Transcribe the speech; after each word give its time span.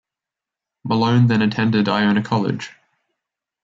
Malone 0.83 1.27
then 1.27 1.43
attended 1.43 1.87
Iona 1.87 2.23
College. 2.23 2.71